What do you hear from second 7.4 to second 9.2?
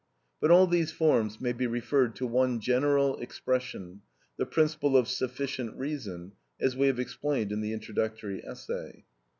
in the introductory essay.